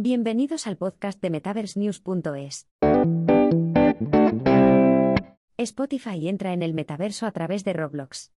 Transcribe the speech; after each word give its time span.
Bienvenidos 0.00 0.68
al 0.68 0.76
podcast 0.76 1.20
de 1.20 1.28
MetaverseNews.es. 1.28 2.68
Spotify 5.56 6.28
entra 6.28 6.52
en 6.52 6.62
el 6.62 6.72
metaverso 6.72 7.26
a 7.26 7.32
través 7.32 7.64
de 7.64 7.72
Roblox. 7.72 8.32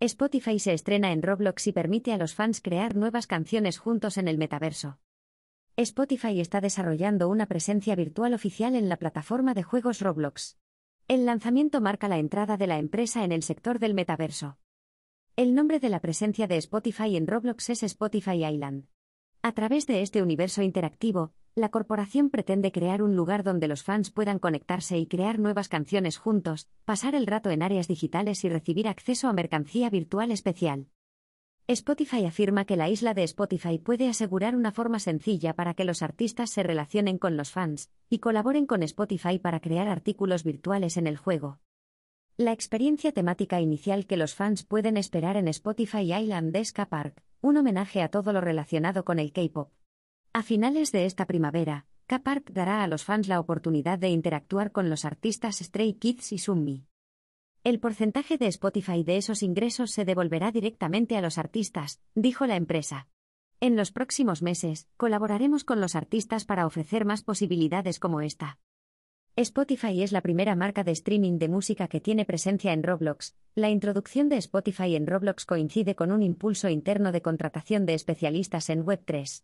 Spotify 0.00 0.58
se 0.58 0.72
estrena 0.72 1.12
en 1.12 1.22
Roblox 1.22 1.68
y 1.68 1.72
permite 1.72 2.12
a 2.12 2.16
los 2.16 2.34
fans 2.34 2.60
crear 2.60 2.96
nuevas 2.96 3.28
canciones 3.28 3.78
juntos 3.78 4.18
en 4.18 4.26
el 4.26 4.36
metaverso. 4.36 4.98
Spotify 5.76 6.40
está 6.40 6.60
desarrollando 6.60 7.28
una 7.28 7.46
presencia 7.46 7.94
virtual 7.94 8.34
oficial 8.34 8.74
en 8.74 8.88
la 8.88 8.96
plataforma 8.96 9.54
de 9.54 9.62
juegos 9.62 10.00
Roblox. 10.00 10.58
El 11.06 11.24
lanzamiento 11.24 11.80
marca 11.80 12.08
la 12.08 12.18
entrada 12.18 12.56
de 12.56 12.66
la 12.66 12.78
empresa 12.78 13.22
en 13.22 13.30
el 13.30 13.44
sector 13.44 13.78
del 13.78 13.94
metaverso. 13.94 14.58
El 15.36 15.54
nombre 15.54 15.78
de 15.78 15.88
la 15.88 16.00
presencia 16.00 16.48
de 16.48 16.56
Spotify 16.56 17.16
en 17.16 17.28
Roblox 17.28 17.70
es 17.70 17.84
Spotify 17.84 18.44
Island. 18.44 18.88
A 19.42 19.52
través 19.52 19.86
de 19.86 20.02
este 20.02 20.22
universo 20.22 20.60
interactivo, 20.60 21.32
la 21.54 21.70
corporación 21.70 22.28
pretende 22.28 22.72
crear 22.72 23.02
un 23.02 23.16
lugar 23.16 23.42
donde 23.42 23.68
los 23.68 23.82
fans 23.82 24.10
puedan 24.10 24.38
conectarse 24.38 24.98
y 24.98 25.06
crear 25.06 25.38
nuevas 25.38 25.68
canciones 25.68 26.18
juntos, 26.18 26.68
pasar 26.84 27.14
el 27.14 27.26
rato 27.26 27.48
en 27.48 27.62
áreas 27.62 27.88
digitales 27.88 28.44
y 28.44 28.50
recibir 28.50 28.86
acceso 28.86 29.28
a 29.28 29.32
mercancía 29.32 29.88
virtual 29.88 30.30
especial. 30.30 30.88
Spotify 31.66 32.26
afirma 32.26 32.66
que 32.66 32.76
la 32.76 32.90
isla 32.90 33.14
de 33.14 33.22
Spotify 33.22 33.78
puede 33.78 34.10
asegurar 34.10 34.54
una 34.54 34.72
forma 34.72 34.98
sencilla 34.98 35.54
para 35.54 35.72
que 35.72 35.84
los 35.84 36.02
artistas 36.02 36.50
se 36.50 36.62
relacionen 36.62 37.16
con 37.16 37.38
los 37.38 37.50
fans 37.50 37.90
y 38.10 38.18
colaboren 38.18 38.66
con 38.66 38.82
Spotify 38.82 39.38
para 39.38 39.60
crear 39.60 39.88
artículos 39.88 40.44
virtuales 40.44 40.98
en 40.98 41.06
el 41.06 41.16
juego. 41.16 41.60
La 42.36 42.52
experiencia 42.52 43.12
temática 43.12 43.58
inicial 43.60 44.06
que 44.06 44.18
los 44.18 44.34
fans 44.34 44.64
pueden 44.64 44.98
esperar 44.98 45.38
en 45.38 45.48
Spotify 45.48 46.12
Island 46.12 46.54
es 46.56 46.72
K-Park, 46.72 47.22
un 47.42 47.56
homenaje 47.56 48.02
a 48.02 48.08
todo 48.08 48.32
lo 48.32 48.40
relacionado 48.40 49.04
con 49.04 49.18
el 49.18 49.32
K-pop. 49.32 49.70
A 50.32 50.42
finales 50.42 50.92
de 50.92 51.06
esta 51.06 51.26
primavera, 51.26 51.86
K-Park 52.06 52.50
dará 52.52 52.82
a 52.82 52.86
los 52.86 53.04
fans 53.04 53.28
la 53.28 53.40
oportunidad 53.40 53.98
de 53.98 54.08
interactuar 54.08 54.72
con 54.72 54.90
los 54.90 55.04
artistas 55.04 55.58
Stray 55.58 55.94
Kids 55.94 56.32
y 56.32 56.38
Sunmi. 56.38 56.84
El 57.64 57.80
porcentaje 57.80 58.36
de 58.36 58.46
Spotify 58.46 59.04
de 59.04 59.16
esos 59.16 59.42
ingresos 59.42 59.90
se 59.90 60.04
devolverá 60.04 60.50
directamente 60.50 61.16
a 61.16 61.20
los 61.20 61.38
artistas, 61.38 62.00
dijo 62.14 62.46
la 62.46 62.56
empresa. 62.56 63.08
En 63.60 63.76
los 63.76 63.92
próximos 63.92 64.42
meses, 64.42 64.88
colaboraremos 64.96 65.64
con 65.64 65.80
los 65.80 65.94
artistas 65.94 66.44
para 66.44 66.66
ofrecer 66.66 67.04
más 67.04 67.22
posibilidades 67.22 67.98
como 67.98 68.22
esta. 68.22 68.58
Spotify 69.36 70.02
es 70.02 70.12
la 70.12 70.20
primera 70.20 70.56
marca 70.56 70.84
de 70.84 70.92
streaming 70.92 71.38
de 71.38 71.48
música 71.48 71.88
que 71.88 72.00
tiene 72.00 72.24
presencia 72.24 72.72
en 72.72 72.82
Roblox. 72.82 73.36
La 73.56 73.68
introducción 73.68 74.28
de 74.28 74.36
Spotify 74.36 74.94
en 74.94 75.08
Roblox 75.08 75.44
coincide 75.44 75.96
con 75.96 76.12
un 76.12 76.22
impulso 76.22 76.68
interno 76.68 77.10
de 77.10 77.20
contratación 77.20 77.84
de 77.84 77.94
especialistas 77.94 78.70
en 78.70 78.84
Web3. 78.86 79.42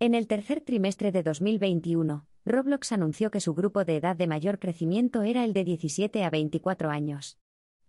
En 0.00 0.14
el 0.14 0.26
tercer 0.26 0.62
trimestre 0.62 1.12
de 1.12 1.22
2021, 1.22 2.26
Roblox 2.46 2.90
anunció 2.92 3.30
que 3.30 3.42
su 3.42 3.52
grupo 3.54 3.84
de 3.84 3.96
edad 3.96 4.16
de 4.16 4.26
mayor 4.26 4.58
crecimiento 4.58 5.22
era 5.22 5.44
el 5.44 5.52
de 5.52 5.64
17 5.64 6.24
a 6.24 6.30
24 6.30 6.88
años. 6.88 7.38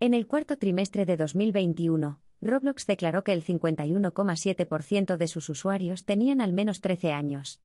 En 0.02 0.14
el 0.14 0.28
cuarto 0.28 0.58
trimestre 0.58 1.06
de 1.06 1.16
2021, 1.16 2.20
Roblox 2.42 2.86
declaró 2.86 3.24
que 3.24 3.32
el 3.32 3.46
51,7% 3.46 5.16
de 5.16 5.28
sus 5.30 5.48
usuarios 5.48 6.04
tenían 6.04 6.42
al 6.42 6.52
menos 6.52 6.82
13 6.82 7.14
años. 7.14 7.62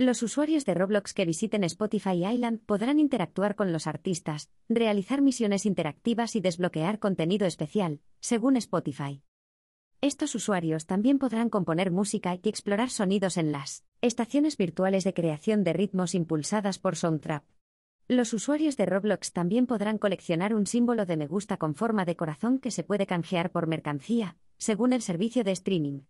Los 0.00 0.22
usuarios 0.22 0.64
de 0.64 0.72
Roblox 0.72 1.12
que 1.12 1.26
visiten 1.26 1.62
Spotify 1.62 2.24
Island 2.26 2.60
podrán 2.64 2.98
interactuar 2.98 3.54
con 3.54 3.70
los 3.70 3.86
artistas, 3.86 4.48
realizar 4.66 5.20
misiones 5.20 5.66
interactivas 5.66 6.36
y 6.36 6.40
desbloquear 6.40 6.98
contenido 6.98 7.46
especial, 7.46 8.00
según 8.18 8.56
Spotify. 8.56 9.22
Estos 10.00 10.34
usuarios 10.34 10.86
también 10.86 11.18
podrán 11.18 11.50
componer 11.50 11.90
música 11.90 12.34
y 12.34 12.48
explorar 12.48 12.88
sonidos 12.88 13.36
en 13.36 13.52
las 13.52 13.84
estaciones 14.00 14.56
virtuales 14.56 15.04
de 15.04 15.12
creación 15.12 15.64
de 15.64 15.74
ritmos 15.74 16.14
impulsadas 16.14 16.78
por 16.78 16.96
Soundtrap. 16.96 17.44
Los 18.08 18.32
usuarios 18.32 18.78
de 18.78 18.86
Roblox 18.86 19.32
también 19.32 19.66
podrán 19.66 19.98
coleccionar 19.98 20.54
un 20.54 20.66
símbolo 20.66 21.04
de 21.04 21.18
me 21.18 21.26
gusta 21.26 21.58
con 21.58 21.74
forma 21.74 22.06
de 22.06 22.16
corazón 22.16 22.58
que 22.58 22.70
se 22.70 22.84
puede 22.84 23.06
canjear 23.06 23.52
por 23.52 23.66
mercancía, 23.66 24.38
según 24.56 24.94
el 24.94 25.02
servicio 25.02 25.44
de 25.44 25.52
streaming. 25.52 26.00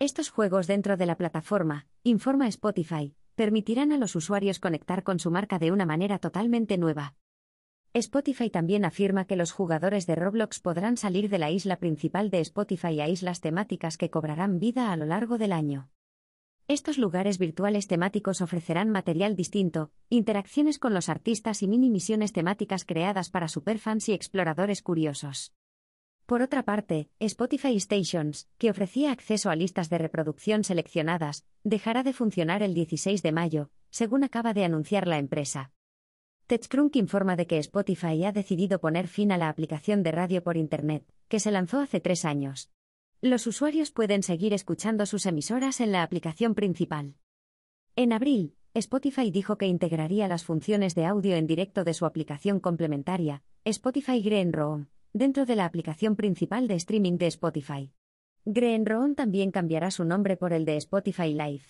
Estos 0.00 0.28
juegos 0.28 0.66
dentro 0.66 0.96
de 0.96 1.06
la 1.06 1.16
plataforma, 1.16 1.86
informa 2.02 2.48
Spotify, 2.48 3.14
permitirán 3.36 3.92
a 3.92 3.96
los 3.96 4.16
usuarios 4.16 4.58
conectar 4.58 5.04
con 5.04 5.20
su 5.20 5.30
marca 5.30 5.60
de 5.60 5.70
una 5.70 5.86
manera 5.86 6.18
totalmente 6.18 6.78
nueva. 6.78 7.14
Spotify 7.92 8.50
también 8.50 8.84
afirma 8.84 9.24
que 9.24 9.36
los 9.36 9.52
jugadores 9.52 10.06
de 10.06 10.16
Roblox 10.16 10.58
podrán 10.58 10.96
salir 10.96 11.28
de 11.28 11.38
la 11.38 11.52
isla 11.52 11.76
principal 11.76 12.28
de 12.30 12.40
Spotify 12.40 13.00
a 13.00 13.08
islas 13.08 13.40
temáticas 13.40 13.96
que 13.96 14.10
cobrarán 14.10 14.58
vida 14.58 14.90
a 14.90 14.96
lo 14.96 15.06
largo 15.06 15.38
del 15.38 15.52
año. 15.52 15.90
Estos 16.66 16.98
lugares 16.98 17.38
virtuales 17.38 17.86
temáticos 17.86 18.40
ofrecerán 18.40 18.90
material 18.90 19.36
distinto, 19.36 19.92
interacciones 20.08 20.80
con 20.80 20.92
los 20.92 21.08
artistas 21.08 21.62
y 21.62 21.68
mini 21.68 21.88
misiones 21.88 22.32
temáticas 22.32 22.84
creadas 22.84 23.30
para 23.30 23.46
superfans 23.46 24.08
y 24.08 24.12
exploradores 24.12 24.82
curiosos. 24.82 25.52
Por 26.26 26.40
otra 26.40 26.62
parte, 26.62 27.10
Spotify 27.20 27.78
Stations, 27.78 28.48
que 28.56 28.70
ofrecía 28.70 29.12
acceso 29.12 29.50
a 29.50 29.56
listas 29.56 29.90
de 29.90 29.98
reproducción 29.98 30.64
seleccionadas, 30.64 31.44
dejará 31.64 32.02
de 32.02 32.14
funcionar 32.14 32.62
el 32.62 32.72
16 32.72 33.22
de 33.22 33.32
mayo, 33.32 33.70
según 33.90 34.24
acaba 34.24 34.54
de 34.54 34.64
anunciar 34.64 35.06
la 35.06 35.18
empresa. 35.18 35.72
TechCrunch 36.46 36.96
informa 36.96 37.36
de 37.36 37.46
que 37.46 37.58
Spotify 37.58 38.24
ha 38.24 38.32
decidido 38.32 38.80
poner 38.80 39.06
fin 39.06 39.32
a 39.32 39.38
la 39.38 39.50
aplicación 39.50 40.02
de 40.02 40.12
radio 40.12 40.42
por 40.42 40.56
Internet, 40.56 41.04
que 41.28 41.40
se 41.40 41.50
lanzó 41.50 41.80
hace 41.80 42.00
tres 42.00 42.24
años. 42.24 42.70
Los 43.20 43.46
usuarios 43.46 43.90
pueden 43.90 44.22
seguir 44.22 44.54
escuchando 44.54 45.04
sus 45.04 45.26
emisoras 45.26 45.80
en 45.80 45.92
la 45.92 46.02
aplicación 46.02 46.54
principal. 46.54 47.16
En 47.96 48.14
abril, 48.14 48.54
Spotify 48.72 49.30
dijo 49.30 49.58
que 49.58 49.66
integraría 49.66 50.26
las 50.26 50.44
funciones 50.44 50.94
de 50.94 51.04
audio 51.04 51.36
en 51.36 51.46
directo 51.46 51.84
de 51.84 51.92
su 51.92 52.06
aplicación 52.06 52.60
complementaria, 52.60 53.42
Spotify 53.64 54.22
Green 54.22 54.52
Room 54.52 54.88
dentro 55.14 55.46
de 55.46 55.54
la 55.54 55.64
aplicación 55.64 56.16
principal 56.16 56.66
de 56.66 56.74
streaming 56.74 57.18
de 57.18 57.28
Spotify. 57.28 57.92
Greenroom 58.44 59.14
también 59.14 59.52
cambiará 59.52 59.92
su 59.92 60.04
nombre 60.04 60.36
por 60.36 60.52
el 60.52 60.64
de 60.64 60.76
Spotify 60.76 61.32
Live. 61.32 61.62